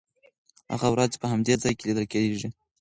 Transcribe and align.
هغه 0.71 0.77
هره 0.87 0.91
ورځ 0.93 1.11
په 1.21 1.25
همدې 1.31 1.55
ځای 1.61 1.73
کې 1.77 1.85
لیدل 1.87 2.05
کېږي. 2.13 2.49